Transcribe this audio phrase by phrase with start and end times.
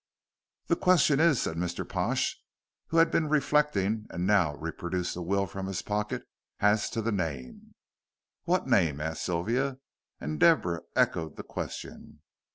[0.65, 1.87] "The question is," said Mr.
[1.87, 2.41] Pash,
[2.87, 6.23] who had been reflecting, and now reproduced the will from his pocket,
[6.59, 7.75] "as to the name?"
[8.45, 9.77] "What name?" asked Sylvia,
[10.19, 12.21] and Deborah echoed the question.